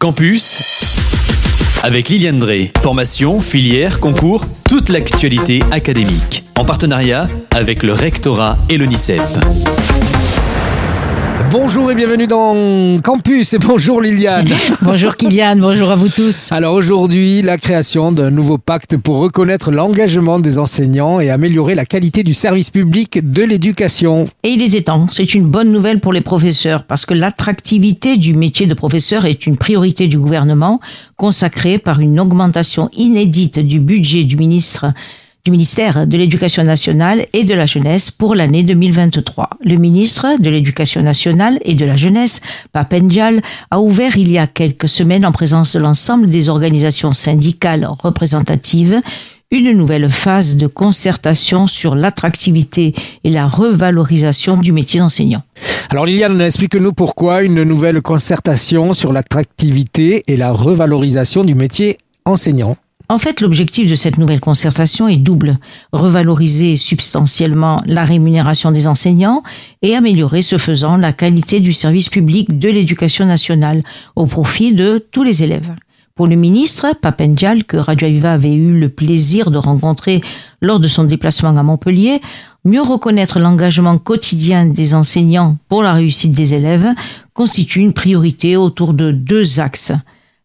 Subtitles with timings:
[0.00, 0.96] Campus
[1.82, 2.70] avec Liliane Drey.
[2.78, 6.44] Formation, filière, concours, toute l'actualité académique.
[6.56, 9.20] En partenariat avec le rectorat et l'ONICEP.
[11.50, 14.48] Bonjour et bienvenue dans Campus et bonjour Liliane.
[14.82, 16.52] bonjour Kylian, bonjour à vous tous.
[16.52, 21.86] Alors aujourd'hui, la création d'un nouveau pacte pour reconnaître l'engagement des enseignants et améliorer la
[21.86, 24.28] qualité du service public de l'éducation.
[24.42, 28.34] Et il était temps, c'est une bonne nouvelle pour les professeurs parce que l'attractivité du
[28.34, 30.80] métier de professeur est une priorité du gouvernement
[31.16, 34.86] consacrée par une augmentation inédite du budget du ministre
[35.48, 39.48] du ministère de l'Éducation nationale et de la jeunesse pour l'année 2023.
[39.64, 44.46] Le ministre de l'Éducation nationale et de la jeunesse, Papendial, a ouvert il y a
[44.46, 49.00] quelques semaines en présence de l'ensemble des organisations syndicales représentatives
[49.50, 52.94] une nouvelle phase de concertation sur l'attractivité
[53.24, 55.44] et la revalorisation du métier d'enseignant.
[55.88, 62.76] Alors Liliane, explique-nous pourquoi une nouvelle concertation sur l'attractivité et la revalorisation du métier enseignant.
[63.10, 65.56] En fait, l'objectif de cette nouvelle concertation est double.
[65.92, 69.42] Revaloriser substantiellement la rémunération des enseignants
[69.80, 73.82] et améliorer ce faisant la qualité du service public de l'éducation nationale
[74.14, 75.74] au profit de tous les élèves.
[76.16, 80.20] Pour le ministre, Papendial, que Radio Aviva avait eu le plaisir de rencontrer
[80.60, 82.20] lors de son déplacement à Montpellier,
[82.64, 86.88] mieux reconnaître l'engagement quotidien des enseignants pour la réussite des élèves
[87.32, 89.92] constitue une priorité autour de deux axes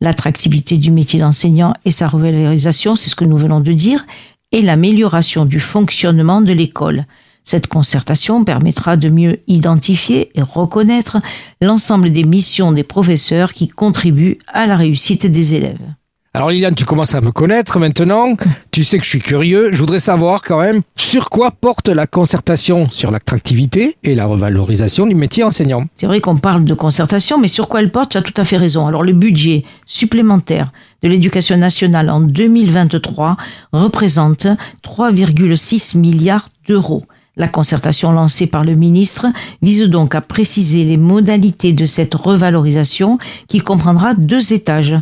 [0.00, 4.06] l'attractivité du métier d'enseignant et sa revalorisation, c'est ce que nous venons de dire,
[4.52, 7.06] et l'amélioration du fonctionnement de l'école.
[7.44, 11.18] Cette concertation permettra de mieux identifier et reconnaître
[11.60, 15.86] l'ensemble des missions des professeurs qui contribuent à la réussite des élèves.
[16.32, 18.36] Alors Liliane, tu commences à me connaître maintenant.
[18.70, 19.70] Tu sais que je suis curieux.
[19.72, 22.88] Je voudrais savoir quand même sur quoi porte la concertation?
[22.88, 25.86] Sur l'attractivité et la revalorisation du métier enseignant.
[25.96, 28.44] C'est vrai qu'on parle de concertation, mais sur quoi elle porte, tu as tout à
[28.44, 28.86] fait raison.
[28.86, 30.70] Alors le budget supplémentaire
[31.02, 33.36] de l'éducation nationale en 2023
[33.72, 34.46] représente
[34.84, 37.02] 3,6 milliards d'euros.
[37.36, 39.26] La concertation lancée par le ministre
[39.62, 43.18] vise donc à préciser les modalités de cette revalorisation
[43.48, 44.96] qui comprendra deux étages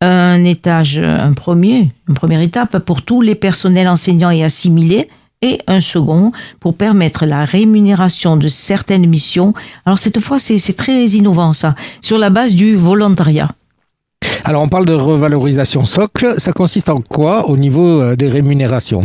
[0.00, 5.08] un étage, un premier, une première étape pour tous les personnels enseignants et assimilés
[5.42, 9.54] et un second pour permettre la rémunération de certaines missions.
[9.86, 13.50] Alors cette fois, c'est très innovant ça, sur la base du volontariat.
[14.44, 19.02] Alors on parle de revalorisation socle, ça consiste en quoi au niveau euh, des rémunérations?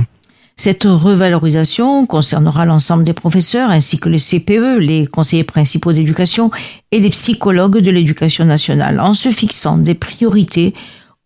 [0.56, 6.52] Cette revalorisation concernera l'ensemble des professeurs ainsi que les CPE, les conseillers principaux d'éducation
[6.92, 10.74] et les psychologues de l'éducation nationale en se fixant des priorités